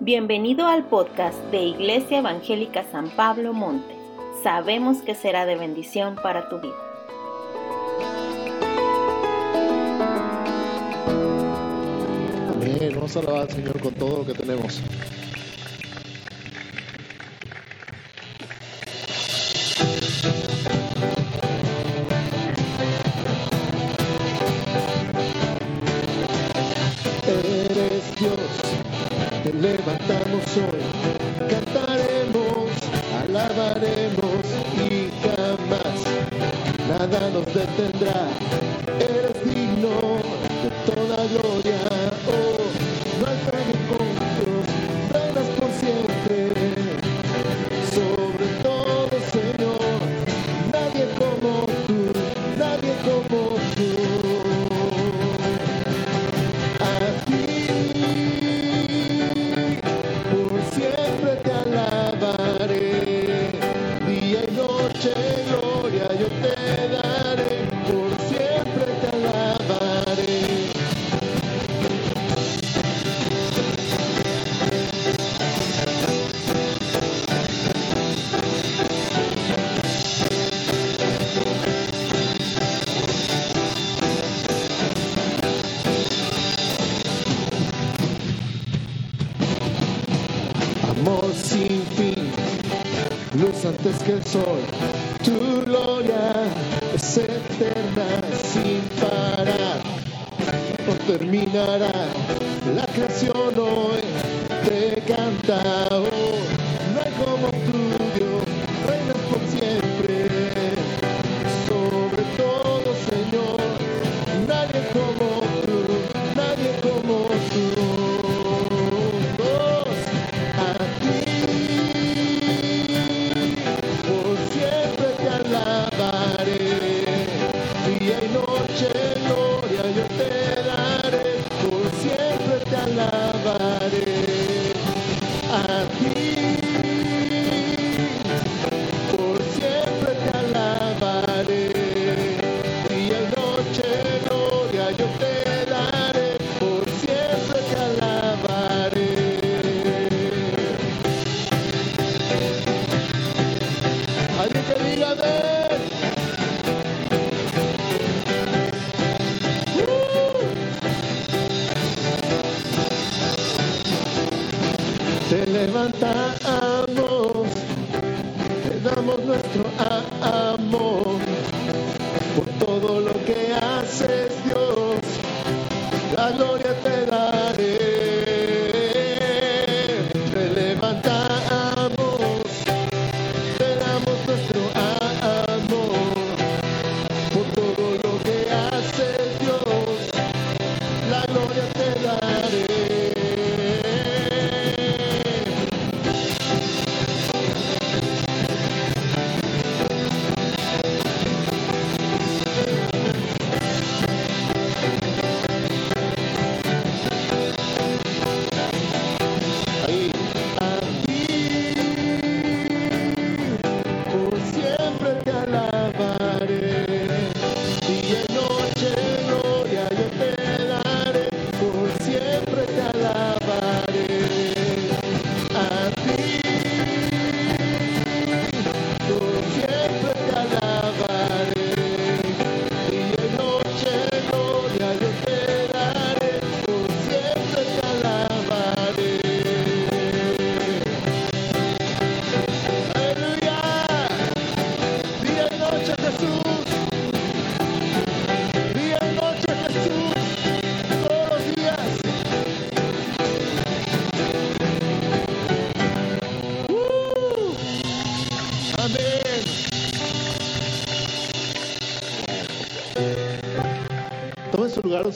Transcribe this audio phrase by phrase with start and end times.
[0.00, 3.96] Bienvenido al podcast de Iglesia Evangélica San Pablo Monte.
[4.42, 6.74] Sabemos que será de bendición para tu vida.
[12.52, 12.92] Amén.
[12.94, 14.82] Vamos a alabar al Señor con todo lo que tenemos.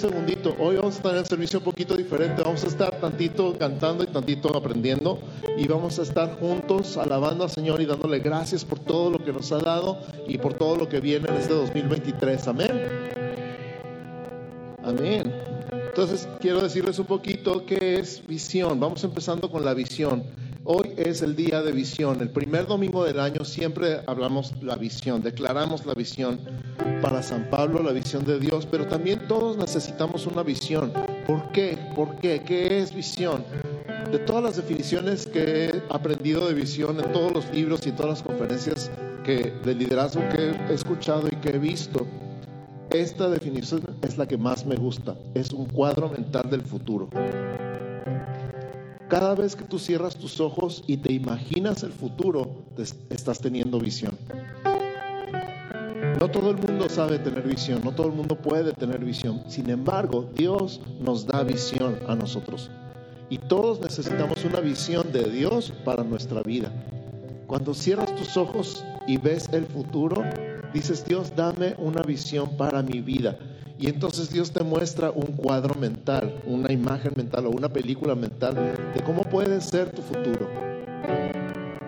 [0.01, 0.57] segundito.
[0.59, 2.43] Hoy vamos a estar en el servicio un poquito diferente.
[2.43, 5.19] Vamos a estar tantito cantando y tantito aprendiendo.
[5.59, 9.33] Y vamos a estar juntos alabando al Señor y dándole gracias por todo lo que
[9.33, 12.49] nos ha dado y por todo lo que viene en este 2023.
[12.49, 12.83] Amén.
[14.83, 15.35] Amén.
[15.71, 18.81] Entonces, quiero decirles un poquito qué es visión.
[18.81, 20.25] Vamos empezando con la visión.
[20.65, 22.21] Hoy es el día de visión.
[22.23, 26.41] El primer domingo del año siempre hablamos la visión, declaramos la visión
[27.01, 30.93] para San Pablo la visión de Dios, pero también todos necesitamos una visión.
[31.27, 31.79] ¿Por qué?
[31.95, 32.43] ¿Por qué?
[32.43, 33.45] ¿Qué es visión?
[34.11, 38.11] De todas las definiciones que he aprendido de visión en todos los libros y todas
[38.11, 38.91] las conferencias
[39.25, 42.07] que, de liderazgo que he escuchado y que he visto,
[42.91, 45.17] esta definición es la que más me gusta.
[45.35, 47.09] Es un cuadro mental del futuro.
[49.09, 52.83] Cada vez que tú cierras tus ojos y te imaginas el futuro, te
[53.15, 54.17] estás teniendo visión.
[56.19, 59.43] No todo el mundo sabe tener visión, no todo el mundo puede tener visión.
[59.49, 62.71] Sin embargo, Dios nos da visión a nosotros.
[63.29, 66.73] Y todos necesitamos una visión de Dios para nuestra vida.
[67.47, 70.25] Cuando cierras tus ojos y ves el futuro,
[70.75, 73.39] dices, Dios, dame una visión para mi vida.
[73.79, 78.55] Y entonces Dios te muestra un cuadro mental, una imagen mental o una película mental
[78.95, 80.51] de cómo puede ser tu futuro.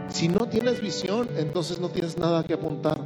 [0.09, 2.99] Si no tienes visión, entonces no tienes nada que apuntar.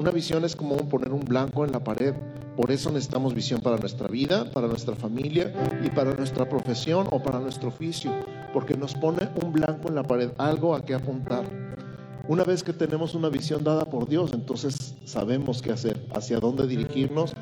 [0.00, 2.14] Una visión es como poner un blanco en la pared.
[2.56, 5.52] Por eso necesitamos visión para nuestra vida, para nuestra familia
[5.84, 8.10] y para nuestra profesión o para nuestro oficio,
[8.54, 11.44] porque nos pone un blanco en la pared, algo a qué apuntar.
[12.28, 16.66] Una vez que tenemos una visión dada por Dios, entonces sabemos qué hacer, hacia dónde
[16.66, 17.34] dirigirnos,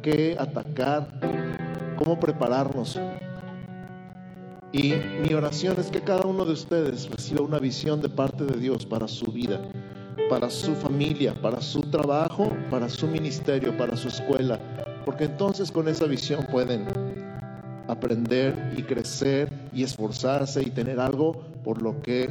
[0.00, 1.18] qué atacar,
[1.98, 2.96] cómo prepararnos.
[4.70, 8.60] Y mi oración es que cada uno de ustedes reciba una visión de parte de
[8.60, 9.60] Dios para su vida
[10.28, 14.58] para su familia, para su trabajo, para su ministerio, para su escuela,
[15.04, 16.86] porque entonces con esa visión pueden
[17.88, 22.28] aprender y crecer y esforzarse y tener algo por lo que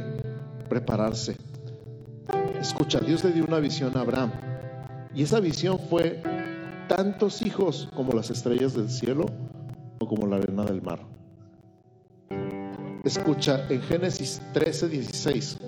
[0.68, 1.36] prepararse.
[2.60, 4.32] Escucha, Dios le dio una visión a Abraham
[5.14, 6.22] y esa visión fue
[6.88, 9.26] tantos hijos como las estrellas del cielo
[10.00, 11.00] o como la arena del mar.
[13.04, 15.58] Escucha, en Génesis 13, 16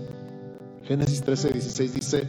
[0.87, 2.29] Génesis 13, 16 dice,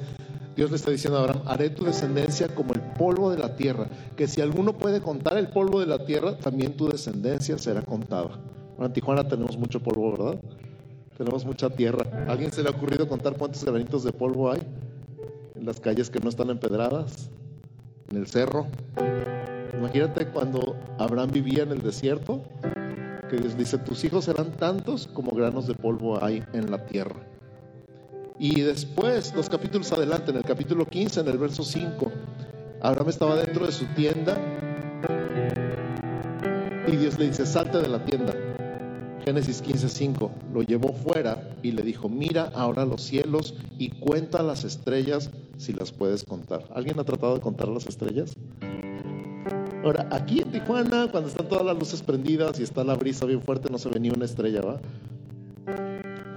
[0.56, 3.88] Dios le está diciendo a Abraham, haré tu descendencia como el polvo de la tierra,
[4.16, 8.40] que si alguno puede contar el polvo de la tierra, también tu descendencia será contada.
[8.80, 10.42] en Tijuana tenemos mucho polvo, ¿verdad?
[11.16, 12.26] Tenemos mucha tierra.
[12.28, 14.62] alguien se le ha ocurrido contar cuántos granitos de polvo hay
[15.56, 17.30] en las calles que no están empedradas?
[18.10, 18.66] En el cerro.
[19.78, 22.42] Imagínate cuando Abraham vivía en el desierto,
[23.30, 27.37] que Dios dice, tus hijos serán tantos como granos de polvo hay en la tierra.
[28.40, 32.12] Y después, dos capítulos adelante, en el capítulo 15, en el verso 5,
[32.82, 34.38] Abraham estaba dentro de su tienda
[36.88, 38.34] y Dios le dice, salte de la tienda.
[39.26, 44.44] Génesis 15, 5, lo llevó fuera y le dijo, mira ahora los cielos y cuenta
[44.44, 46.64] las estrellas si las puedes contar.
[46.74, 48.36] ¿Alguien ha tratado de contar las estrellas?
[49.84, 53.42] Ahora, aquí en Tijuana, cuando están todas las luces prendidas y está la brisa bien
[53.42, 54.80] fuerte, no se ve ni una estrella, ¿va?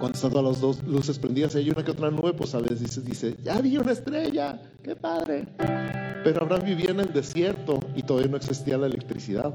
[0.00, 2.80] Cuando están las dos luces prendidas y hay una que otra nube, pues a veces
[2.80, 5.46] dice, dice, ya vi una estrella, qué padre.
[6.24, 9.54] Pero Abraham vivía en el desierto y todavía no existía la electricidad.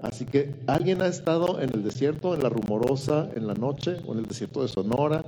[0.00, 4.12] Así que alguien ha estado en el desierto, en la rumorosa, en la noche, o
[4.12, 5.24] en el desierto de Sonora.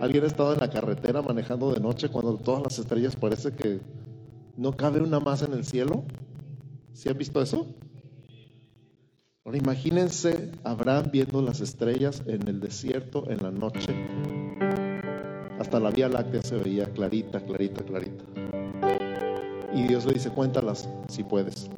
[0.00, 3.80] Alguien ha estado en la carretera manejando de noche cuando todas las estrellas parece que
[4.56, 6.04] no cabe una más en el cielo.
[6.92, 7.66] ¿Sí han visto eso?
[9.44, 13.92] Ahora imagínense Abraham viendo las estrellas en el desierto en la noche.
[15.58, 18.24] Hasta la Vía Láctea se veía clarita, clarita, clarita.
[19.74, 21.68] Y Dios le dice, cuéntalas si puedes.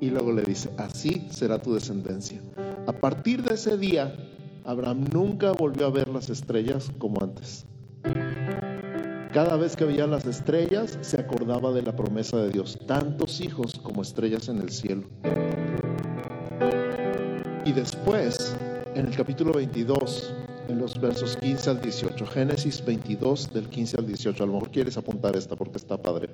[0.00, 2.40] Y luego le dice, así será tu descendencia.
[2.86, 4.16] A partir de ese día,
[4.64, 7.66] Abraham nunca volvió a ver las estrellas como antes.
[9.34, 13.74] Cada vez que veía las estrellas, se acordaba de la promesa de Dios, tantos hijos
[13.78, 15.02] como estrellas en el cielo.
[17.64, 18.54] Y después,
[18.94, 20.34] en el capítulo 22,
[20.68, 24.70] en los versos 15 al 18, Génesis 22 del 15 al 18, a lo mejor
[24.70, 26.28] quieres apuntar esta porque está padre.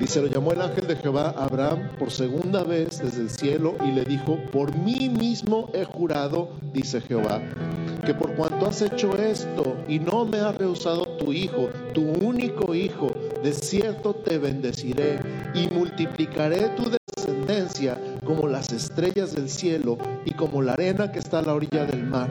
[0.00, 3.74] Dice, lo llamó el ángel de Jehová a Abraham por segunda vez desde el cielo
[3.84, 7.42] y le dijo, por mí mismo he jurado, dice Jehová,
[8.06, 12.74] que por cuanto has hecho esto y no me has rehusado tu hijo, tu único
[12.74, 13.10] hijo,
[13.42, 15.18] de cierto te bendeciré
[15.54, 21.38] y multiplicaré tu descendencia como las estrellas del cielo y como la arena que está
[21.38, 22.28] a la orilla del mar.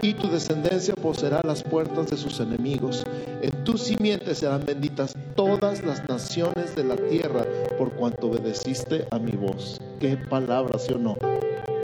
[0.00, 3.04] Y tu descendencia poseerá las puertas de sus enemigos.
[3.42, 7.44] En tu simiente serán benditas todas las naciones de la tierra
[7.76, 9.80] por cuanto obedeciste a mi voz.
[10.00, 11.16] Qué palabra, sí o no.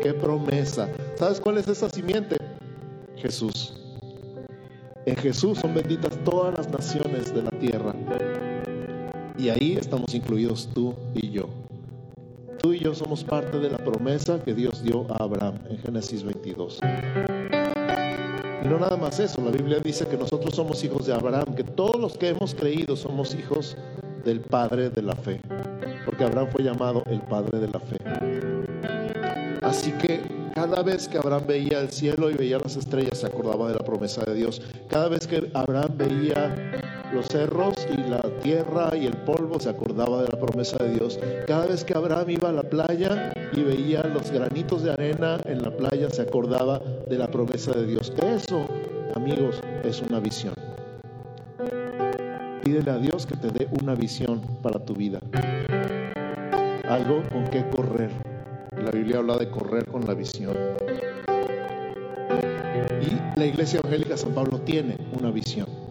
[0.03, 0.89] Qué promesa.
[1.17, 2.37] ¿Sabes cuál es esa simiente?
[3.17, 3.75] Jesús.
[5.05, 7.95] En Jesús son benditas todas las naciones de la tierra.
[9.37, 11.49] Y ahí estamos incluidos tú y yo.
[12.69, 16.23] Tú y yo somos parte de la promesa que Dios dio a Abraham en Génesis
[16.23, 16.81] 22.
[18.63, 21.65] Y no nada más eso, la Biblia dice que nosotros somos hijos de Abraham, que
[21.65, 23.79] todos los que hemos creído somos hijos
[24.23, 25.41] del Padre de la fe,
[26.05, 27.97] porque Abraham fue llamado el Padre de la fe.
[29.63, 30.21] Así que
[30.55, 33.85] Cada vez que Abraham veía el cielo y veía las estrellas, se acordaba de la
[33.85, 34.61] promesa de Dios.
[34.89, 40.23] Cada vez que Abraham veía los cerros y la tierra y el polvo, se acordaba
[40.23, 41.19] de la promesa de Dios.
[41.47, 45.63] Cada vez que Abraham iba a la playa y veía los granitos de arena en
[45.63, 48.13] la playa, se acordaba de la promesa de Dios.
[48.23, 48.67] Eso,
[49.15, 50.55] amigos, es una visión.
[52.65, 55.21] Pídele a Dios que te dé una visión para tu vida.
[56.89, 58.11] Algo con qué correr.
[58.83, 60.57] La Biblia habla de correr con la visión.
[63.01, 65.88] Y la Iglesia Evangélica San Pablo tiene una visión.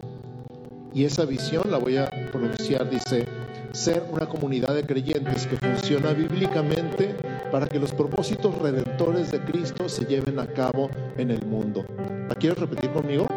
[0.98, 3.24] Y esa visión la voy a pronunciar, dice,
[3.70, 7.14] ser una comunidad de creyentes que funciona bíblicamente
[7.52, 11.84] para que los propósitos redentores de Cristo se lleven a cabo en el mundo.
[12.28, 13.28] ¿La quieres repetir conmigo?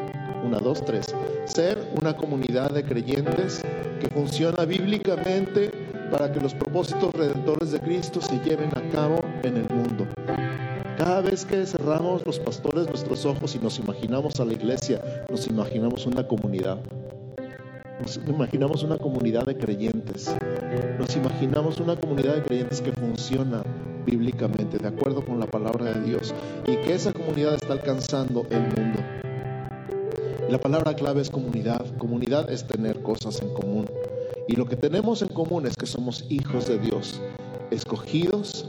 [0.43, 1.13] Una, dos, tres.
[1.45, 3.61] Ser una comunidad de creyentes
[3.99, 5.69] que funciona bíblicamente
[6.09, 10.07] para que los propósitos redentores de Cristo se lleven a cabo en el mundo.
[10.97, 14.99] Cada vez que cerramos los pastores nuestros ojos y nos imaginamos a la iglesia,
[15.29, 16.79] nos imaginamos una comunidad.
[18.01, 20.35] Nos imaginamos una comunidad de creyentes.
[20.97, 23.61] Nos imaginamos una comunidad de creyentes que funciona
[24.07, 26.33] bíblicamente, de acuerdo con la palabra de Dios,
[26.65, 28.99] y que esa comunidad está alcanzando el mundo.
[30.49, 31.85] la palabra clave es comunidad.
[31.99, 33.85] Comunidad es tener cosas en común.
[34.47, 37.21] Y lo que tenemos en común es que somos hijos de Dios,
[37.69, 38.67] escogidos,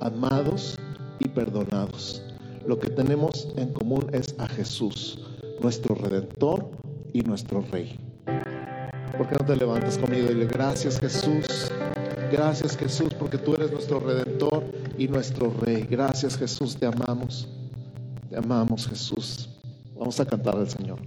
[0.00, 0.78] amados
[1.20, 2.22] y perdonados.
[2.66, 5.18] Lo que tenemos en común es a Jesús,
[5.60, 6.70] nuestro redentor
[7.14, 8.03] y nuestro rey.
[9.16, 11.70] ¿Por qué no te levantas conmigo y gracias Jesús?
[12.32, 14.64] Gracias Jesús porque tú eres nuestro redentor
[14.98, 15.86] y nuestro rey.
[15.88, 17.48] Gracias Jesús, te amamos.
[18.28, 19.48] Te amamos Jesús.
[19.96, 20.98] Vamos a cantar al Señor.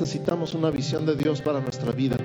[0.00, 2.16] Necesitamos una visión de Dios para nuestra vida.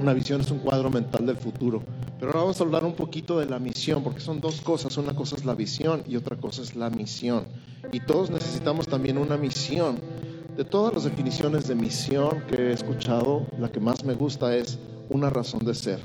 [0.00, 1.82] Una visión es un cuadro mental del futuro.
[2.20, 4.96] Pero ahora vamos a hablar un poquito de la misión, porque son dos cosas.
[4.98, 7.42] Una cosa es la visión y otra cosa es la misión.
[7.90, 9.98] Y todos necesitamos también una misión.
[10.56, 14.78] De todas las definiciones de misión que he escuchado, la que más me gusta es
[15.08, 15.98] una razón de ser.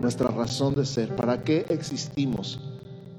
[0.00, 1.14] Nuestra razón de ser.
[1.16, 2.60] ¿Para qué existimos?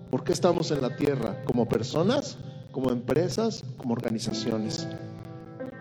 [0.09, 1.43] ¿Por qué estamos en la tierra?
[1.45, 2.39] ¿Como personas?
[2.71, 3.63] ¿Como empresas?
[3.77, 4.87] ¿Como organizaciones?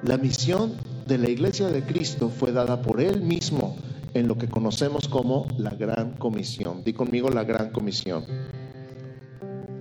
[0.04, 0.74] La misión
[1.06, 3.74] de la Iglesia de Cristo fue dada por Él mismo
[4.12, 6.84] en lo que conocemos como la Gran Comisión.
[6.84, 8.22] Di conmigo la Gran Comisión.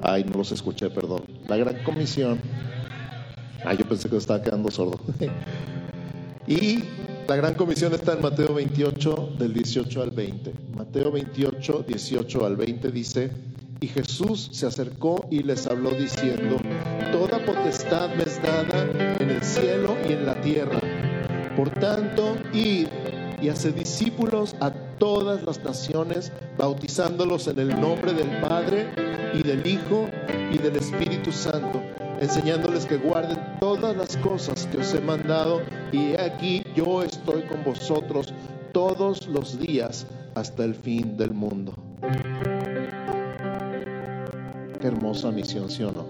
[0.01, 1.23] Ay, no los escuché, perdón.
[1.49, 2.39] La Gran Comisión.
[3.65, 4.97] Ay, yo pensé que estaba quedando sordo.
[6.47, 6.83] y
[7.27, 10.53] la Gran Comisión está en Mateo 28, del 18 al 20.
[10.77, 13.29] Mateo 28, 18 al 20 dice,
[13.83, 16.55] y Jesús se acercó y les habló diciendo,
[17.11, 20.79] Toda potestad me es dada en el cielo y en la tierra.
[21.57, 22.87] Por tanto, id
[23.41, 28.87] y haced discípulos a todas las naciones, bautizándolos en el nombre del Padre
[29.33, 30.07] y del Hijo
[30.49, 31.81] y del Espíritu Santo,
[32.21, 37.65] enseñándoles que guarden todas las cosas que os he mandado, y aquí yo estoy con
[37.65, 38.33] vosotros
[38.71, 41.73] todos los días hasta el fin del mundo.
[44.83, 46.05] Hermosa misión, ¿sí o no?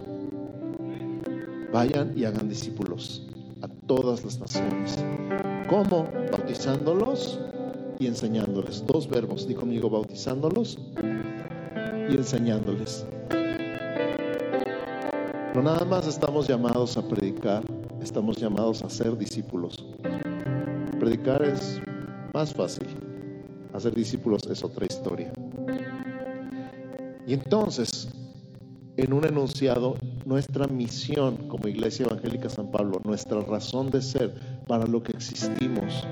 [1.72, 3.22] Vayan y hagan discípulos
[3.62, 4.98] a todas las naciones.
[5.70, 6.10] ¿Cómo?
[6.32, 7.40] Bautizándolos
[8.00, 8.84] y enseñándoles.
[8.88, 10.80] Dos verbos, di conmigo, bautizándolos
[12.10, 13.06] y enseñándoles.
[15.54, 17.64] No nada más estamos llamados a predicar,
[18.02, 19.76] estamos llamados a ser discípulos.
[21.00, 21.80] Predicar es
[22.34, 22.88] más fácil,
[23.72, 25.32] hacer discípulos es otra historia.
[27.28, 28.10] Y entonces,
[28.98, 34.34] en un enunciado, nuestra misión como Iglesia Evangélica San Pablo, nuestra razón de ser
[34.68, 36.06] para lo que existimos,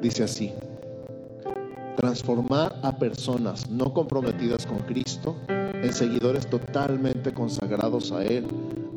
[0.00, 0.52] dice así,
[1.96, 8.46] transformar a personas no comprometidas con Cristo en seguidores totalmente consagrados a Él,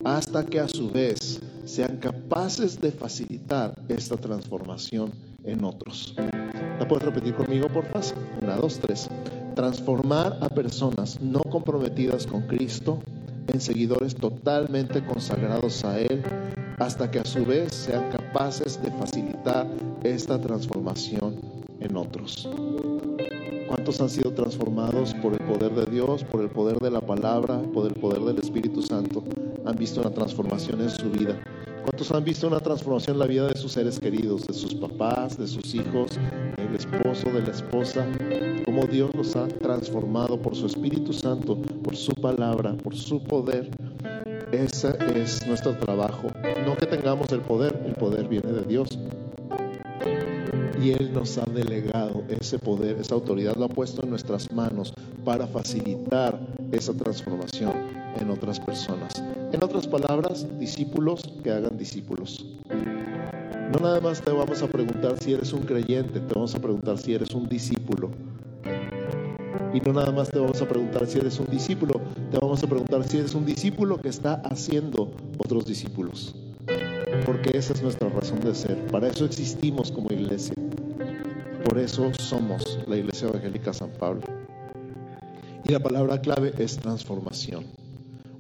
[0.03, 5.11] hasta que a su vez sean capaces de facilitar esta transformación
[5.43, 6.15] en otros.
[6.79, 7.85] ¿La puedes repetir conmigo, por?
[8.41, 9.09] Una, dos, tres.
[9.55, 12.99] Transformar a personas no comprometidas con Cristo
[13.47, 16.23] en seguidores totalmente consagrados a Él,
[16.79, 19.67] hasta que a su vez sean capaces de facilitar
[20.03, 21.39] esta transformación
[21.79, 22.49] en otros.
[23.67, 27.61] ¿Cuántos han sido transformados por el poder de Dios, por el poder de la palabra,
[27.73, 29.23] por el poder del Espíritu Santo?
[29.65, 31.39] Han visto una transformación en su vida.
[31.83, 35.37] ¿Cuántos han visto una transformación en la vida de sus seres queridos, de sus papás,
[35.37, 36.11] de sus hijos,
[36.55, 38.07] del esposo, de la esposa?
[38.87, 43.69] Dios los ha transformado por su Espíritu Santo, por su palabra, por su poder.
[44.51, 46.27] Ese es nuestro trabajo.
[46.65, 48.87] No que tengamos el poder, el poder viene de Dios.
[50.81, 54.93] Y Él nos ha delegado ese poder, esa autoridad, lo ha puesto en nuestras manos
[55.23, 56.39] para facilitar
[56.71, 57.73] esa transformación
[58.19, 59.13] en otras personas.
[59.51, 62.45] En otras palabras, discípulos que hagan discípulos.
[63.71, 66.97] No nada más te vamos a preguntar si eres un creyente, te vamos a preguntar
[66.97, 68.11] si eres un discípulo.
[69.73, 71.99] Y no nada más te vamos a preguntar si eres un discípulo,
[72.31, 76.35] te vamos a preguntar si eres un discípulo que está haciendo otros discípulos.
[77.25, 78.77] Porque esa es nuestra razón de ser.
[78.87, 80.55] Para eso existimos como iglesia.
[81.65, 84.21] Por eso somos la Iglesia Evangélica San Pablo.
[85.63, 87.65] Y la palabra clave es transformación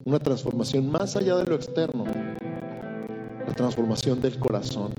[0.05, 4.93] una transformación más allá de lo externo, la transformación del corazón.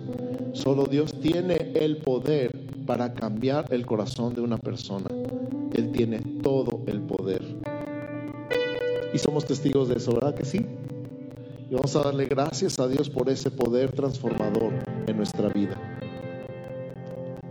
[0.52, 2.50] Solo Dios tiene el poder
[2.86, 5.13] para cambiar el corazón de una persona.
[5.94, 7.40] Tiene todo el poder.
[9.12, 10.66] Y somos testigos de eso, ¿verdad que sí?
[11.70, 14.72] Y vamos a darle gracias a Dios por ese poder transformador
[15.06, 15.80] en nuestra vida.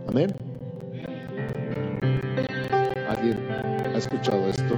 [0.06, 0.34] Amén.
[3.08, 4.76] ¿Alguien ha escuchado esto?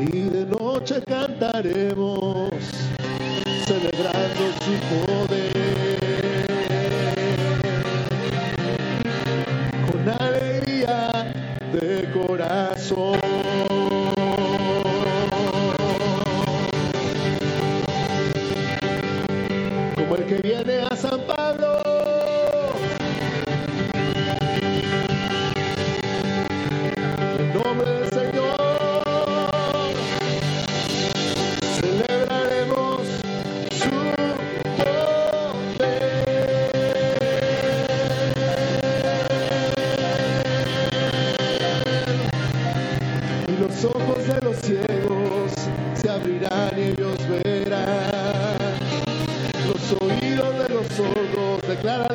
[0.00, 2.50] y de noche cantaremos
[3.66, 4.72] celebrando su
[5.04, 5.39] poder
[43.82, 45.52] los ojos de los ciegos
[45.94, 48.58] se abrirán y ellos verán.
[49.66, 52.09] Los oídos de los sordos, decláralo,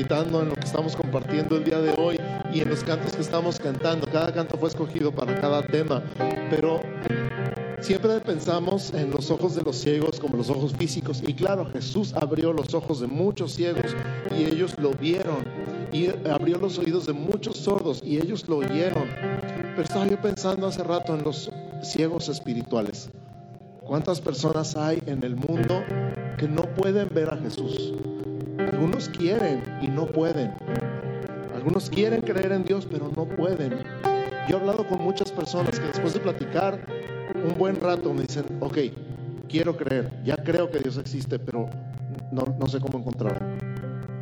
[0.00, 2.20] en lo que estamos compartiendo el día de hoy
[2.52, 6.02] y en los cantos que estamos cantando, cada canto fue escogido para cada tema,
[6.50, 6.80] pero
[7.80, 11.22] siempre pensamos en los ojos de los ciegos como los ojos físicos.
[11.26, 13.96] Y claro, Jesús abrió los ojos de muchos ciegos
[14.36, 15.44] y ellos lo vieron.
[15.92, 19.08] Y abrió los oídos de muchos sordos y ellos lo oyeron.
[19.56, 21.50] Pero estaba yo pensando hace rato en los
[21.82, 23.10] ciegos espirituales.
[23.84, 25.82] ¿Cuántas personas hay en el mundo
[26.38, 27.94] que no pueden ver a Jesús?
[28.98, 30.52] Algunos quieren y no pueden.
[31.54, 33.78] Algunos quieren creer en Dios, pero no pueden.
[34.48, 36.84] Yo he hablado con muchas personas que después de platicar
[37.36, 38.78] un buen rato me dicen, ok,
[39.48, 41.70] quiero creer, ya creo que Dios existe, pero
[42.32, 43.46] no, no sé cómo encontrarlo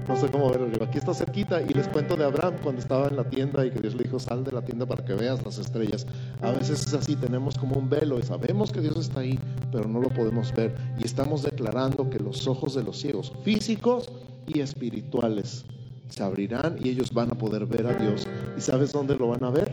[0.09, 0.85] no sé cómo verlo.
[0.85, 3.81] Aquí está cerquita y les cuento de Abraham cuando estaba en la tienda y que
[3.81, 6.07] Dios le dijo, sal de la tienda para que veas las estrellas.
[6.43, 9.39] A veces es así, tenemos como un velo y sabemos que Dios está ahí,
[9.73, 10.75] pero no lo podemos ver.
[10.99, 14.11] Y estamos declarando que los ojos de los ciegos, físicos
[14.47, 15.65] y espirituales,
[16.09, 18.27] se abrirán y ellos van a poder ver a Dios.
[18.57, 19.71] ¿Y sabes dónde lo van a ver?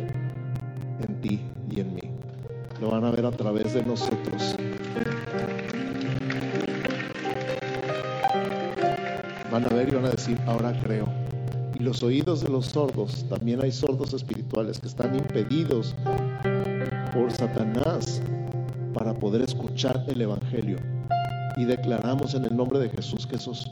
[1.08, 2.02] En ti y en mí.
[2.82, 4.56] Lo van a ver a través de nosotros.
[9.54, 11.08] van a ver y van a decir, ahora creo.
[11.80, 15.94] Y los oídos de los sordos, también hay sordos espirituales que están impedidos
[17.14, 18.20] por Satanás
[18.96, 20.78] para poder escuchar el Evangelio.
[21.56, 23.72] Y declaramos en el nombre de Jesús que esos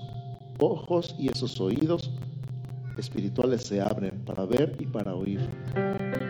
[0.61, 2.11] ojos y esos oídos
[2.97, 5.39] espirituales se abren para ver y para oír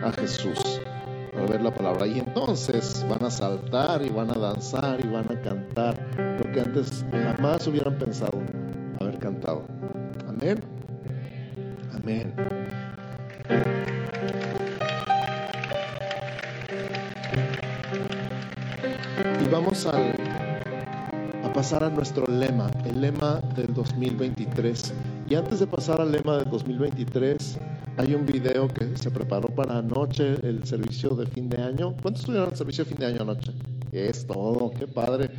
[0.02, 0.80] a Jesús,
[1.32, 2.06] para ver la palabra.
[2.06, 6.60] Y entonces van a saltar y van a danzar y van a cantar lo que
[6.60, 8.42] antes jamás hubieran pensado
[9.00, 9.64] haber cantado.
[10.28, 10.60] Amén.
[11.94, 12.34] Amén.
[19.40, 20.21] Y vamos a, a
[21.62, 24.92] pasar a nuestro lema, el lema del 2023.
[25.30, 27.56] Y antes de pasar al lema del 2023,
[27.98, 31.94] hay un video que se preparó para anoche, el servicio de fin de año.
[32.02, 33.52] ¿Cuántos estuvieron el servicio de fin de año anoche?
[33.92, 35.30] Es todo, qué padre.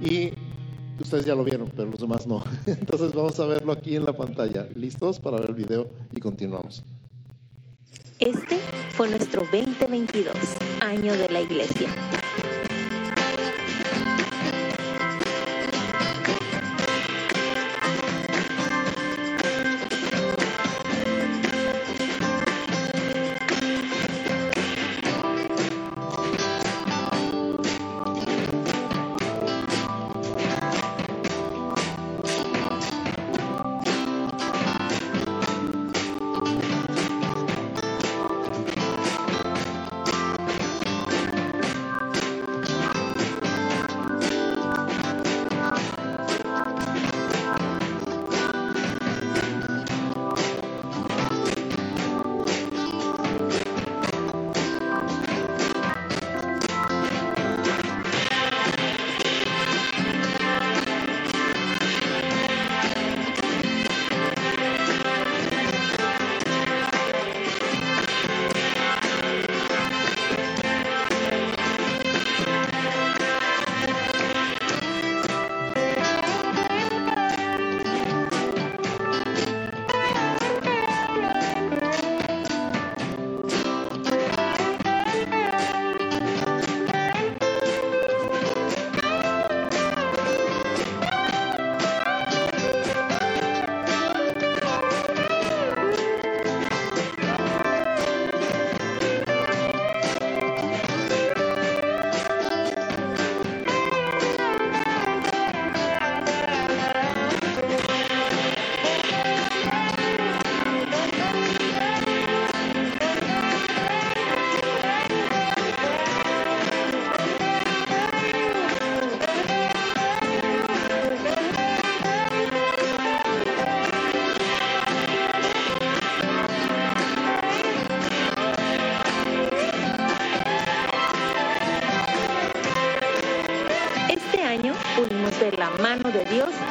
[0.00, 0.30] Y
[1.00, 2.44] Ustedes ya lo vieron, pero los demás no.
[2.66, 4.68] Entonces vamos a verlo aquí en la pantalla.
[4.76, 5.88] ¿Listos para ver el video?
[6.12, 6.84] Y continuamos.
[8.20, 8.58] Este
[8.90, 10.32] fue nuestro 2022,
[10.80, 11.88] año de la iglesia.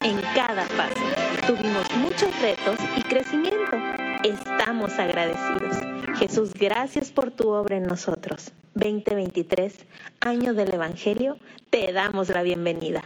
[0.10, 1.04] En cada paso.
[1.46, 3.78] Tuvimos muchos retos y crecimiento.
[4.24, 5.78] Estamos agradecidos.
[6.18, 8.52] Jesús, gracias por tu obra en nosotros.
[8.74, 9.86] 2023,
[10.22, 11.38] año del Evangelio,
[11.70, 13.04] te damos la bienvenida.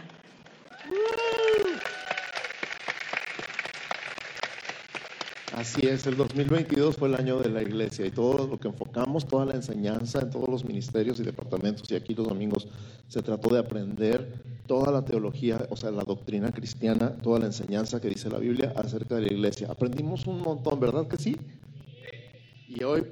[5.54, 9.24] Así es, el 2022 fue el año de la iglesia y todo lo que enfocamos,
[9.24, 12.66] toda la enseñanza en todos los ministerios y departamentos y aquí los domingos
[13.06, 18.00] se trató de aprender toda la teología, o sea, la doctrina cristiana, toda la enseñanza
[18.00, 19.68] que dice la Biblia acerca de la iglesia.
[19.70, 21.36] Aprendimos un montón, ¿verdad que sí?
[22.66, 23.04] Y hoy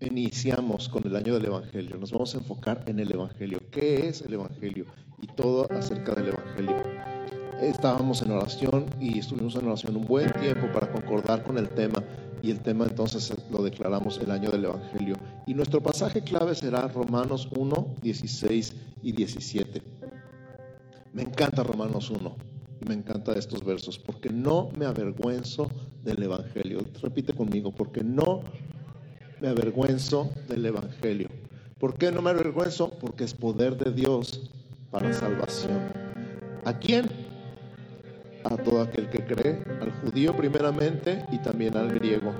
[0.00, 1.96] iniciamos con el año del Evangelio.
[1.96, 3.60] Nos vamos a enfocar en el Evangelio.
[3.72, 4.86] ¿Qué es el Evangelio?
[5.20, 7.19] Y todo acerca del Evangelio
[7.60, 12.02] estábamos en oración y estuvimos en oración un buen tiempo para concordar con el tema
[12.42, 15.16] y el tema entonces lo declaramos el año del Evangelio.
[15.46, 19.82] Y nuestro pasaje clave será Romanos 1, 16 y 17.
[21.12, 22.36] Me encanta Romanos 1
[22.80, 25.70] y me encanta estos versos porque no me avergüenzo
[26.02, 26.80] del Evangelio.
[27.02, 28.40] Repite conmigo, porque no
[29.40, 31.28] me avergüenzo del Evangelio.
[31.78, 32.90] ¿Por qué no me avergüenzo?
[33.00, 34.50] Porque es poder de Dios
[34.90, 35.78] para salvación.
[36.64, 37.29] ¿A quién?
[38.44, 42.32] A todo aquel que cree, al judío primeramente y también al griego.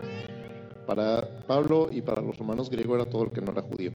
[0.87, 3.93] Para Pablo y para los romanos griego era todo el que no era judío.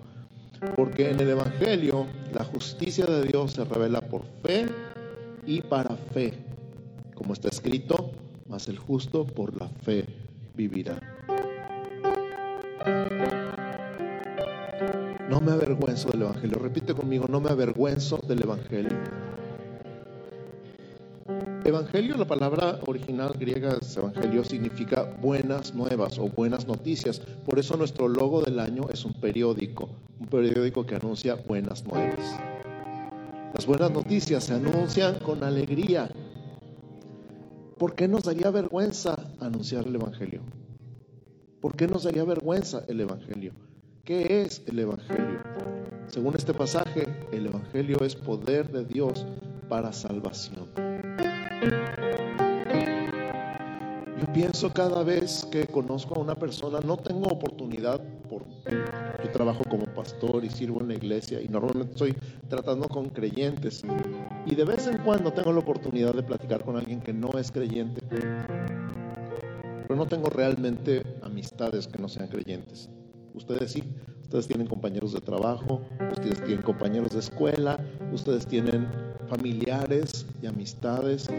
[0.76, 4.68] Porque en el Evangelio la justicia de Dios se revela por fe
[5.46, 6.34] y para fe.
[7.14, 8.12] Como está escrito,
[8.48, 10.06] mas el justo por la fe
[10.56, 11.00] vivirá.
[15.30, 16.60] No me avergüenzo del Evangelio.
[16.60, 19.25] Repite conmigo, no me avergüenzo del Evangelio.
[21.66, 27.20] Evangelio, la palabra original griega evangelio significa buenas nuevas o buenas noticias.
[27.20, 32.40] Por eso nuestro logo del año es un periódico, un periódico que anuncia buenas nuevas.
[33.52, 36.08] Las buenas noticias se anuncian con alegría.
[37.80, 40.42] ¿Por qué nos daría vergüenza anunciar el Evangelio?
[41.62, 43.54] ¿Por qué nos daría vergüenza el Evangelio?
[44.04, 45.40] ¿Qué es el Evangelio?
[46.06, 49.26] Según este pasaje, el Evangelio es poder de Dios
[49.68, 50.65] para salvación.
[54.20, 58.44] Yo pienso cada vez que conozco a una persona, no tengo oportunidad por
[59.24, 62.16] yo trabajo como pastor y sirvo en la iglesia y normalmente estoy
[62.50, 63.84] tratando con creyentes
[64.46, 67.52] y de vez en cuando tengo la oportunidad de platicar con alguien que no es
[67.52, 68.02] creyente.
[68.10, 72.90] Pero no tengo realmente amistades que no sean creyentes.
[73.34, 73.84] Ustedes sí,
[74.26, 77.80] ustedes tienen compañeros de trabajo, ustedes tienen compañeros de escuela,
[78.12, 78.88] ustedes tienen
[79.30, 81.30] familiares y amistades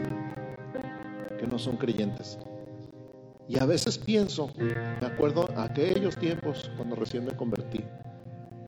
[1.39, 2.39] que no son creyentes.
[3.49, 7.81] Y a veces pienso, me acuerdo aquellos tiempos cuando recién me convertí,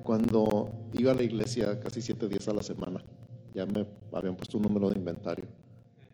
[0.03, 3.03] cuando iba a la iglesia casi siete días a la semana.
[3.55, 5.47] Ya me habían puesto un número de inventario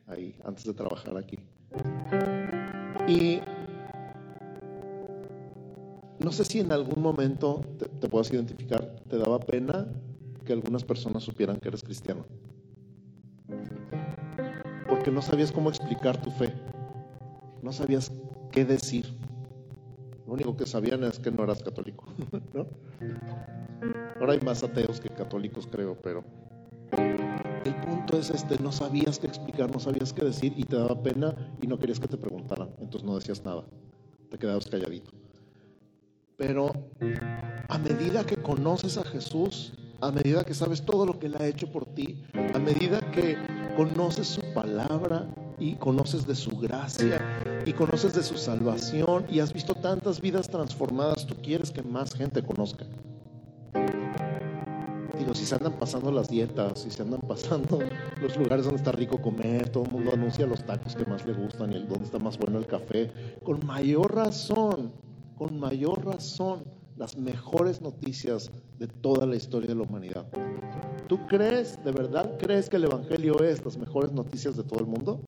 [0.07, 1.39] ahí antes de trabajar aquí.
[3.09, 3.41] Y
[6.19, 7.61] no sé si en algún momento
[8.01, 9.89] te, puedas identificar, te daba pena
[10.45, 12.25] que algunas personas supieran que eres cristiano
[14.89, 16.53] porque no sabías cómo explicar tu fe,
[17.63, 18.13] no sabías
[18.51, 19.05] qué decir.
[20.27, 22.07] Lo único que sabían es que no eras católico.
[24.21, 26.25] Ahora hay más ateos que católicos, creo, pero
[27.65, 31.03] el punto es este, no sabías qué explicar, no sabías qué decir y te daba
[31.03, 33.65] pena y no querías que te preguntaran, entonces no decías nada,
[34.31, 35.24] te quedabas calladito.
[36.37, 36.73] Pero
[37.69, 41.47] a medida que conoces a Jesús, a medida que sabes todo lo que Él ha
[41.47, 42.23] hecho por ti,
[42.55, 43.37] a medida que
[43.77, 47.21] conoces su palabra y conoces de su gracia
[47.65, 52.15] y conoces de su salvación y has visto tantas vidas transformadas, tú quieres que más
[52.15, 52.85] gente conozca.
[55.19, 57.79] Digo, si se andan pasando las dietas, si se andan pasando
[58.21, 61.33] los lugares donde está rico comer, todo el mundo anuncia los tacos que más le
[61.33, 63.13] gustan y donde está más bueno el café,
[63.45, 64.93] con mayor razón,
[65.37, 66.65] con mayor razón,
[66.97, 70.27] las mejores noticias de toda la historia de la humanidad.
[71.09, 74.87] ¿Tú crees, de verdad crees que el Evangelio es las mejores noticias de todo el
[74.87, 75.21] mundo?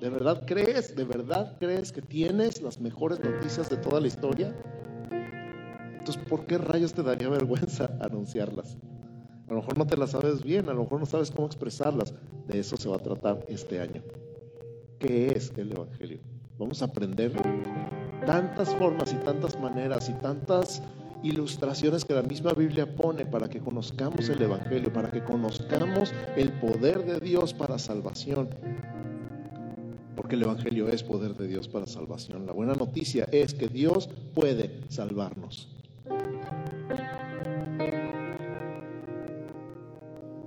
[0.00, 4.54] ¿De verdad crees, de verdad crees que tienes las mejores noticias de toda la historia?
[5.98, 8.76] Entonces, ¿por qué rayos te daría vergüenza anunciarlas?
[9.46, 12.14] A lo mejor no te las sabes bien, a lo mejor no sabes cómo expresarlas.
[12.48, 14.02] De eso se va a tratar este año.
[14.98, 16.20] ¿Qué es el Evangelio?
[16.58, 17.32] Vamos a aprender
[18.26, 20.82] tantas formas y tantas maneras y tantas
[21.22, 26.52] ilustraciones que la misma Biblia pone para que conozcamos el Evangelio, para que conozcamos el
[26.52, 28.48] poder de Dios para salvación.
[30.16, 32.46] Porque el Evangelio es poder de Dios para salvación.
[32.46, 35.68] La buena noticia es que Dios puede salvarnos.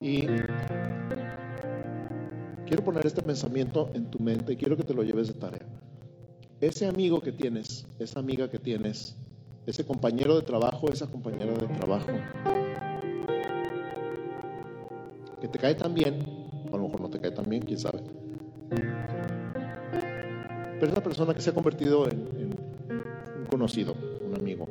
[0.02, 0.28] Y
[2.68, 5.66] quiero poner este pensamiento en tu mente y quiero que te lo lleves de tarea.
[6.66, 9.16] Ese amigo que tienes, esa amiga que tienes,
[9.68, 12.08] ese compañero de trabajo, esa compañera de trabajo,
[15.40, 16.26] que te cae tan bien,
[16.74, 18.02] a lo mejor no te cae tan bien, quién sabe.
[20.80, 22.58] pero es una persona que se ha convertido en, en
[23.38, 23.96] un conocido,
[24.28, 24.68] un amigo.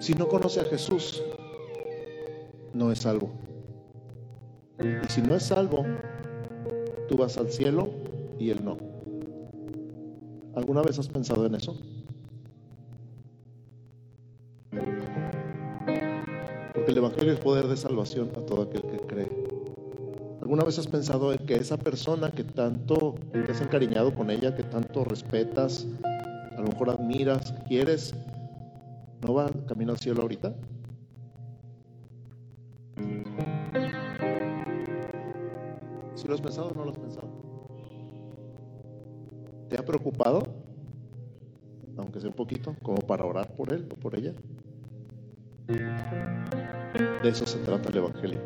[0.00, 1.22] Si no conoce a Jesús,
[2.74, 3.30] no es salvo.
[4.80, 5.86] Y si no es salvo,
[7.06, 7.95] tú vas al cielo.
[10.66, 11.76] ¿Alguna vez has pensado en eso?
[16.74, 19.30] Porque el Evangelio es poder de salvación a todo aquel que cree.
[20.42, 24.56] ¿Alguna vez has pensado en que esa persona que tanto te has encariñado con ella,
[24.56, 25.86] que tanto respetas,
[26.56, 28.12] a lo mejor admiras, quieres,
[29.24, 30.52] no va camino al cielo ahorita?
[36.16, 36.85] ¿Si lo has pensado no?
[39.76, 40.42] ¿Te ha preocupado?
[41.98, 44.32] Aunque sea un poquito, como para orar por él o por ella.
[47.22, 48.40] De eso se trata el Evangelio.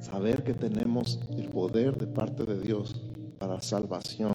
[0.00, 4.34] Saber que tenemos el poder de parte de Dios para salvación.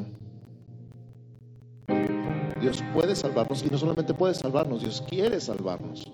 [2.59, 6.11] Dios puede salvarnos y no solamente puede salvarnos, Dios quiere salvarnos.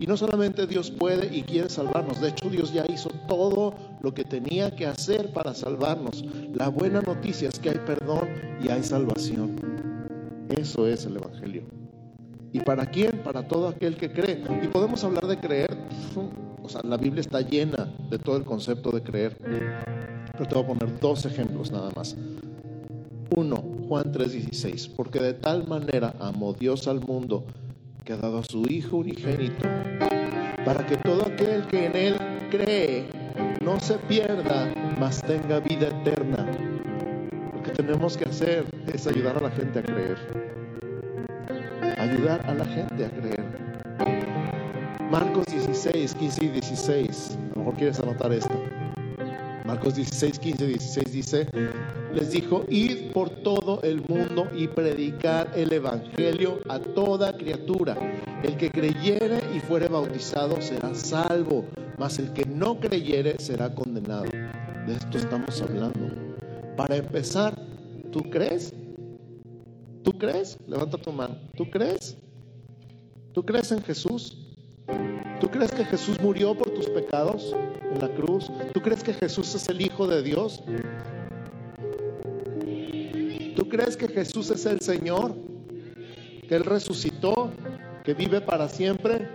[0.00, 4.14] Y no solamente Dios puede y quiere salvarnos, de hecho Dios ya hizo todo lo
[4.14, 6.24] que tenía que hacer para salvarnos.
[6.54, 8.26] La buena noticia es que hay perdón
[8.64, 9.56] y hay salvación.
[10.48, 11.64] Eso es el Evangelio.
[12.50, 13.22] ¿Y para quién?
[13.22, 14.42] Para todo aquel que cree.
[14.62, 15.76] Y podemos hablar de creer,
[16.62, 19.36] o sea, la Biblia está llena de todo el concepto de creer.
[20.32, 22.16] Pero te voy a poner dos ejemplos nada más.
[23.36, 27.44] Uno, Juan 3:16, porque de tal manera amó Dios al mundo
[28.12, 29.68] ha dado a su Hijo unigénito,
[30.64, 32.16] para que todo aquel que en Él
[32.50, 33.04] cree
[33.62, 36.46] no se pierda, mas tenga vida eterna.
[37.54, 40.16] Lo que tenemos que hacer es ayudar a la gente a creer.
[41.98, 43.44] Ayudar a la gente a creer.
[45.10, 47.38] Marcos 16, 15 y 16.
[47.38, 48.54] A lo mejor quieres anotar esto.
[49.64, 51.46] Marcos 16, 15 y 16 dice,
[52.12, 57.96] les dijo, id por todo el mundo y predicar el Evangelio a toda criatura.
[58.42, 61.64] El que creyere y fuere bautizado será salvo,
[61.98, 64.30] mas el que no creyere será condenado.
[64.86, 66.08] De esto estamos hablando.
[66.76, 67.54] Para empezar,
[68.10, 68.72] ¿tú crees?
[70.02, 70.56] ¿Tú crees?
[70.66, 71.36] Levanta tu mano.
[71.56, 72.16] ¿Tú crees?
[73.32, 74.36] ¿Tú crees en Jesús?
[75.40, 77.54] ¿Tú crees que Jesús murió por tus pecados
[77.92, 78.50] en la cruz?
[78.72, 80.62] ¿Tú crees que Jesús es el Hijo de Dios?
[83.54, 85.34] ¿Tú crees que Jesús es el Señor?
[86.48, 87.50] Que Él resucitó,
[88.04, 89.28] que vive para siempre,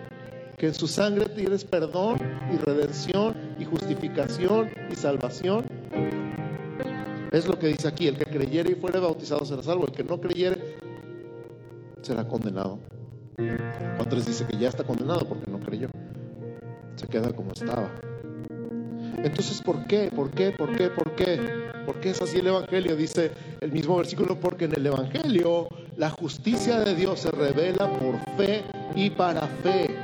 [0.58, 2.18] que en su sangre tienes perdón
[2.54, 5.66] y redención y justificación y salvación.
[7.32, 10.04] Es lo que dice aquí, el que creyere y fuere bautizado será salvo, el que
[10.04, 10.78] no creyere
[12.02, 12.80] será condenado.
[13.38, 15.90] Juan 3 dice que ya está condenado porque no creyó.
[16.96, 17.92] Se queda como estaba.
[19.24, 20.12] Entonces, ¿por qué?
[20.16, 20.52] ¿Por qué?
[20.52, 20.90] ¿Por qué?
[20.90, 21.40] ¿Por qué?
[21.86, 22.96] ¿Por qué es así el Evangelio?
[22.96, 28.20] Dice el mismo versículo, porque en el Evangelio la justicia de Dios se revela por
[28.38, 28.64] fe
[28.96, 29.96] y para fe.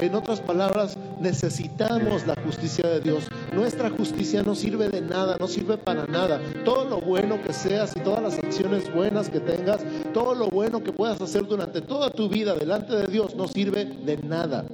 [0.00, 3.28] En otras palabras, necesitamos la justicia de Dios.
[3.52, 6.40] Nuestra justicia no sirve de nada, no sirve para nada.
[6.64, 9.84] Todo lo bueno que seas y todas las acciones buenas que tengas,
[10.14, 13.84] todo lo bueno que puedas hacer durante toda tu vida delante de Dios no sirve
[13.84, 14.64] de nada.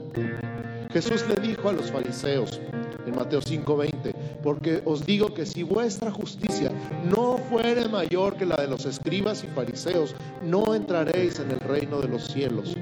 [0.93, 2.61] Jesús le dijo a los fariseos
[3.07, 6.71] en Mateo 5:20, porque os digo que si vuestra justicia
[7.09, 12.01] no fuere mayor que la de los escribas y fariseos, no entraréis en el reino
[12.01, 12.75] de los cielos.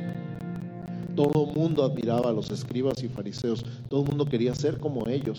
[1.15, 5.07] Todo el mundo admiraba a los escribas y fariseos, todo el mundo quería ser como
[5.07, 5.39] ellos.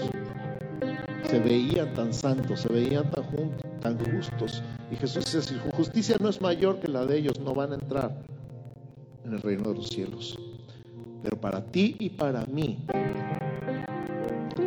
[1.29, 3.25] Se veían tan santos, se veían tan,
[3.81, 4.63] tan justos.
[4.91, 7.73] Y Jesús dice, si su justicia no es mayor que la de ellos, no van
[7.73, 8.15] a entrar
[9.25, 10.39] en el reino de los cielos.
[11.23, 12.77] Pero para ti y para mí,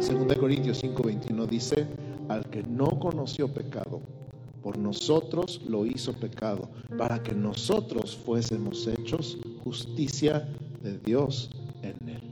[0.01, 1.86] 2 Corintios 5:21 dice,
[2.28, 4.01] al que no conoció pecado,
[4.62, 10.49] por nosotros lo hizo pecado, para que nosotros fuésemos hechos justicia
[10.82, 11.51] de Dios
[11.82, 12.22] en él.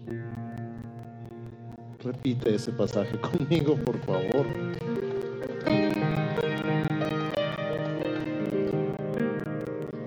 [2.05, 4.47] Repite ese pasaje conmigo, por favor.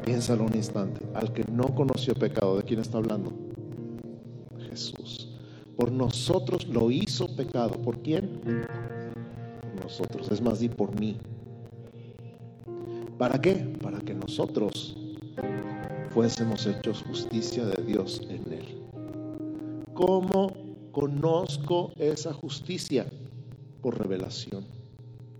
[0.05, 1.05] Piénsalo un instante.
[1.13, 3.48] Al que no conoció pecado, ¿de quién está hablando?
[5.79, 7.81] Por nosotros lo hizo pecado.
[7.81, 8.41] ¿Por quién?
[8.41, 10.29] Por nosotros.
[10.29, 11.15] Es más, di por mí.
[13.17, 13.53] ¿Para qué?
[13.81, 14.97] Para que nosotros
[16.09, 18.83] fuésemos hechos justicia de Dios en él.
[19.93, 20.51] ¿Cómo
[20.91, 23.05] conozco esa justicia?
[23.81, 24.65] Por revelación.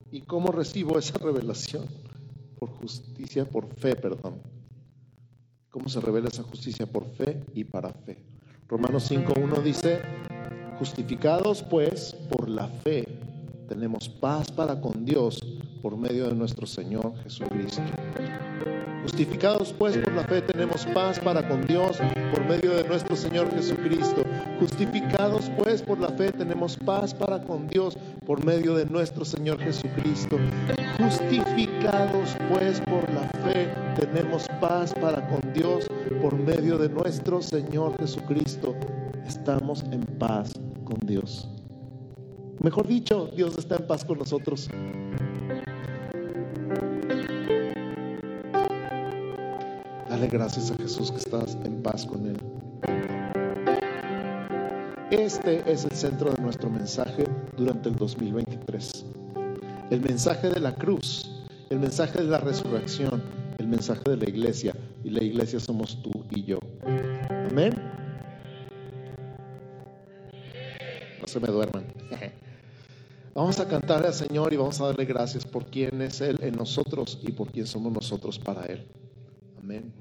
[0.10, 1.84] ¿Y cómo recibo esa revelación?
[2.58, 4.36] Por justicia, por fe, perdón.
[5.70, 6.86] ¿Cómo se revela esa justicia?
[6.86, 8.30] Por fe y para fe.
[8.70, 10.00] Romanos 5.1 dice,
[10.80, 13.06] justificados pues por la fe,
[13.68, 15.40] tenemos paz para con Dios
[15.82, 17.84] por medio de nuestro Señor Jesucristo.
[19.04, 21.98] Justificados pues por la fe tenemos paz para con Dios
[22.32, 24.24] por medio de nuestro Señor Jesucristo.
[24.60, 29.60] Justificados pues por la fe tenemos paz para con Dios por medio de nuestro Señor
[29.60, 30.38] Jesucristo.
[30.98, 33.68] Justificados pues por la fe
[34.00, 35.86] tenemos paz para con Dios
[36.22, 38.76] por medio de nuestro Señor Jesucristo.
[39.26, 40.54] Estamos en paz
[40.90, 41.48] con Dios.
[42.62, 44.70] Mejor dicho, Dios está en paz con nosotros.
[50.10, 52.38] Dale gracias a Jesús que estás en paz con Él.
[55.12, 57.24] Este es el centro de nuestro mensaje
[57.56, 59.06] durante el 2023.
[59.92, 63.22] El mensaje de la cruz, el mensaje de la resurrección,
[63.60, 64.76] el mensaje de la iglesia.
[65.04, 66.60] Y la iglesia somos tú y yo.
[67.50, 67.89] Amén.
[71.30, 71.86] Se me duerman.
[73.36, 76.56] Vamos a cantar al Señor y vamos a darle gracias por quién es Él en
[76.56, 78.86] nosotros y por quién somos nosotros para Él.
[79.62, 79.94] Amén.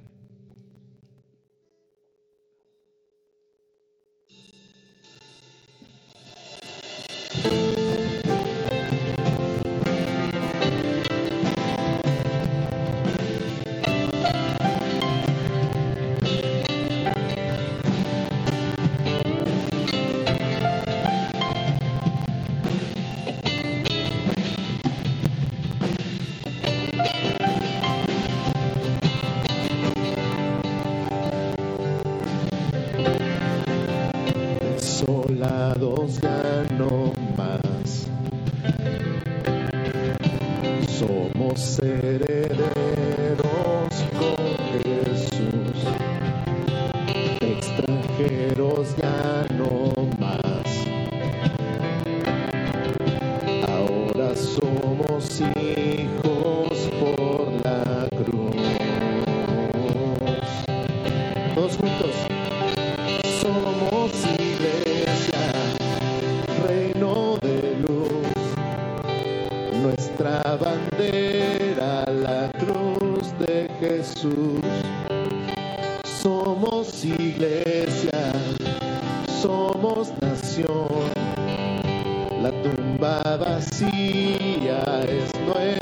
[85.48, 85.77] nuevo.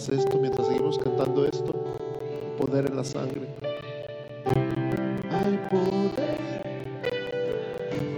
[0.00, 1.72] Declaras esto mientras seguimos cantando esto.
[2.58, 3.48] Poder en la sangre.
[5.30, 6.40] Hay poder.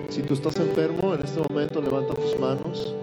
[0.09, 2.95] Si tú estás enfermo en este momento, levanta tus manos.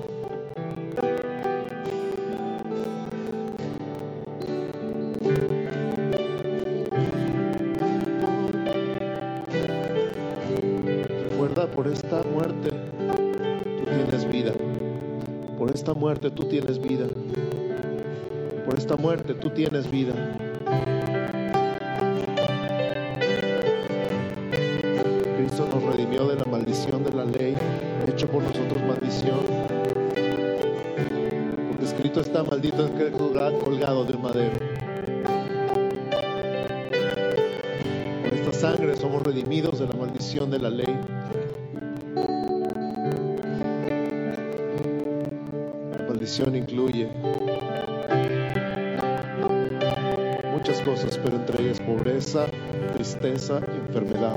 [11.30, 12.70] Recuerda, por esta muerte
[13.64, 14.54] tú tienes vida.
[15.58, 17.08] Por esta muerte tú tienes vida.
[18.90, 20.16] Esta muerte tú tienes vida.
[25.38, 27.56] Cristo nos redimió de la maldición de la ley,
[28.08, 29.42] hecho por nosotros maldición.
[31.68, 34.58] Porque escrito está maldito el colgado de un madero.
[38.24, 41.00] Por esta sangre somos redimidos de la maldición de la ley.
[45.92, 47.08] La maldición incluye
[50.78, 52.46] cosas, pero entre ellas pobreza,
[52.94, 53.58] tristeza
[53.88, 54.36] enfermedad.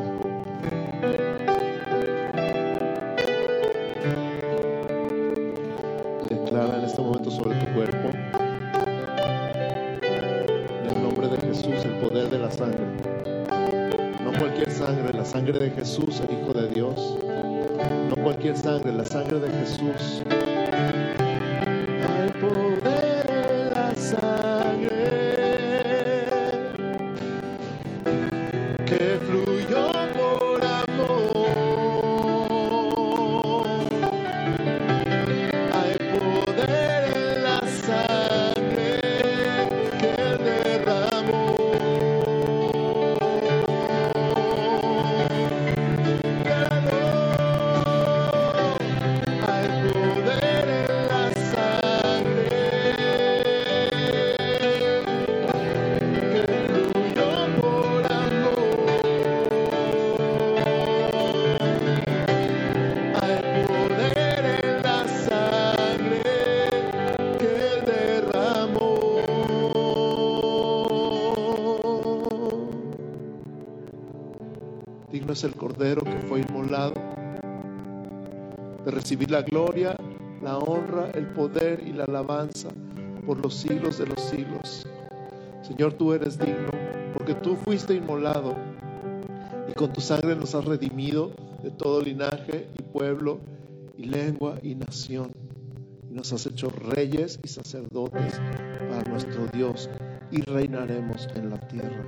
[6.28, 8.08] Declara en este momento sobre tu cuerpo,
[10.72, 12.86] en el nombre de Jesús, el poder de la sangre.
[14.24, 17.18] No cualquier sangre, la sangre de Jesús, el Hijo de Dios.
[18.08, 20.22] No cualquier sangre, la sangre de Jesús.
[79.02, 79.96] Recibir la gloria,
[80.42, 82.68] la honra, el poder y la alabanza
[83.26, 84.86] por los siglos de los siglos.
[85.60, 86.70] Señor, tú eres digno,
[87.12, 88.54] porque tú fuiste inmolado
[89.68, 91.32] y con tu sangre nos has redimido
[91.64, 93.40] de todo linaje y pueblo
[93.98, 95.32] y lengua y nación.
[96.08, 98.40] Y nos has hecho reyes y sacerdotes
[98.88, 99.90] para nuestro Dios
[100.30, 102.06] y reinaremos en la tierra.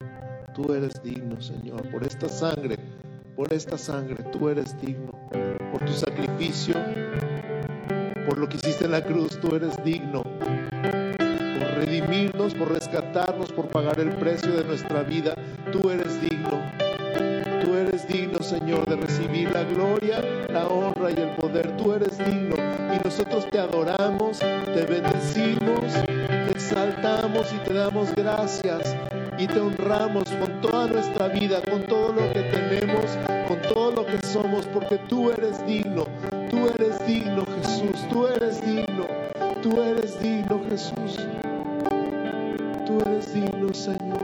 [0.54, 2.78] Tú eres digno, Señor, por esta sangre,
[3.34, 5.10] por esta sangre, tú eres digno,
[5.72, 6.74] por tu sacrificio,
[8.26, 13.68] por lo que hiciste en la cruz, tú eres digno, por redimirnos, por rescatarnos, por
[13.68, 15.34] pagar el precio de nuestra vida,
[15.72, 16.62] tú eres digno.
[17.62, 21.76] Tú eres digno, Señor, de recibir la gloria, la honra y el poder.
[21.76, 22.56] Tú eres digno
[22.94, 28.94] y nosotros te adoramos, te bendecimos, te exaltamos y te damos gracias
[29.38, 33.06] y te honramos con toda nuestra vida, con todo lo que tenemos,
[33.48, 36.06] con todo lo que somos, porque tú eres digno,
[36.54, 39.06] tú eres digno, Jesús, tú eres digno,
[39.62, 41.26] tú eres digno, Jesús,
[42.86, 44.23] tú eres digno, Señor.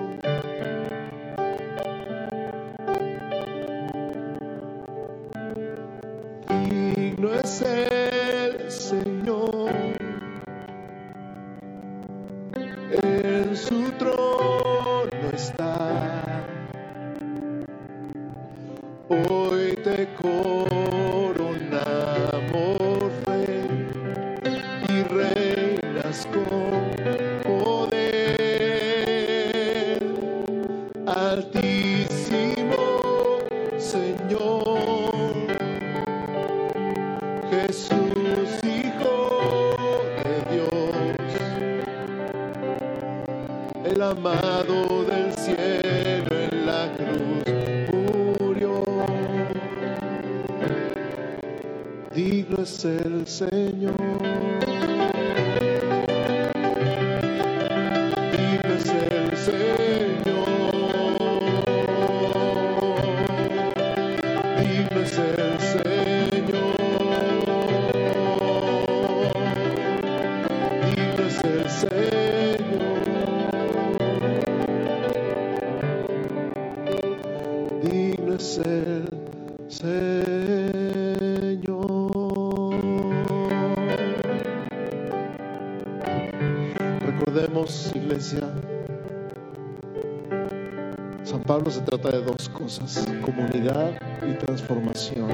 [91.24, 93.92] San Pablo se trata de dos cosas, comunidad
[94.28, 95.30] y transformación.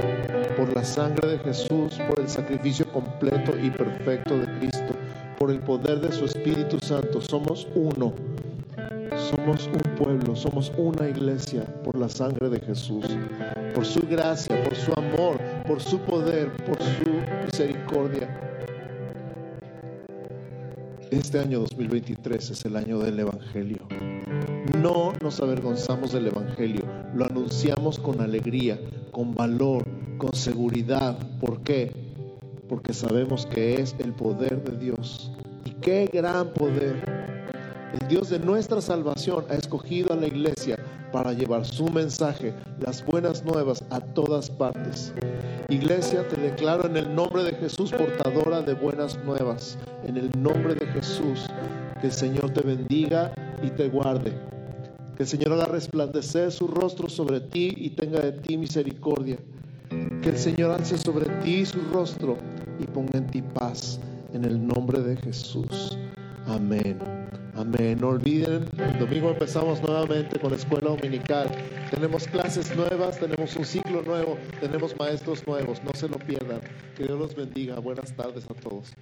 [0.57, 4.95] Por la sangre de Jesús, por el sacrificio completo y perfecto de Cristo,
[5.37, 8.13] por el poder de su Espíritu Santo, somos uno.
[9.31, 13.05] Somos un pueblo, somos una iglesia por la sangre de Jesús,
[13.75, 17.11] por su gracia, por su amor, por su poder, por su
[17.47, 18.46] misericordia.
[21.17, 23.79] Este año 2023 es el año del Evangelio.
[24.83, 26.83] No nos avergonzamos del Evangelio,
[27.15, 28.79] lo anunciamos con alegría,
[29.13, 29.83] con valor,
[30.19, 31.19] con seguridad.
[31.41, 31.91] ¿Por qué?
[32.69, 35.33] Porque sabemos que es el poder de Dios.
[35.65, 37.16] Y qué gran poder.
[38.01, 40.79] El Dios de nuestra salvación ha escogido a la iglesia
[41.13, 45.15] para llevar su mensaje, las buenas nuevas a todas partes.
[45.71, 49.79] Iglesia, te declaro en el nombre de Jesús, portadora de buenas nuevas.
[50.05, 51.47] En el nombre de Jesús,
[52.01, 53.33] que el Señor te bendiga
[53.63, 54.33] y te guarde.
[55.17, 59.39] Que el Señor haga resplandecer su rostro sobre ti y tenga de ti misericordia.
[60.21, 62.37] Que el Señor alce sobre ti su rostro
[62.79, 63.99] y ponga en ti paz.
[64.35, 65.97] En el nombre de Jesús.
[66.47, 67.16] Amén.
[67.57, 67.99] Amén.
[68.01, 71.49] No olviden, el domingo empezamos nuevamente con la escuela dominical.
[71.91, 75.83] Tenemos clases nuevas, tenemos un ciclo nuevo, tenemos maestros nuevos.
[75.83, 76.61] No se lo pierdan.
[76.95, 77.79] Que Dios los bendiga.
[77.79, 78.93] Buenas tardes a todos.